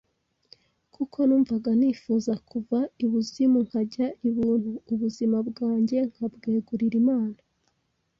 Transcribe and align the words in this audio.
kuko 0.93 1.17
numvaga 1.27 1.71
nifuza 1.79 2.33
kuva 2.49 2.79
ibuzimu 3.03 3.59
nkajya 3.67 4.07
ibuntu, 4.29 4.71
ubuzima 4.93 5.37
bwanjye 5.49 5.97
nkabwegurira 6.11 6.95
Imana 7.03 7.39